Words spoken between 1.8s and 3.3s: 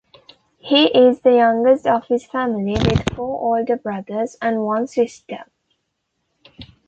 of his family, with